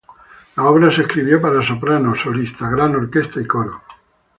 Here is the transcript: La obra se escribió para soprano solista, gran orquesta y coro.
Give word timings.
La 0.55 0.63
obra 0.63 0.89
se 0.91 1.01
escribió 1.03 1.39
para 1.39 1.61
soprano 1.61 2.15
solista, 2.15 2.67
gran 2.67 2.95
orquesta 2.95 3.39
y 3.39 3.45
coro. 3.45 3.83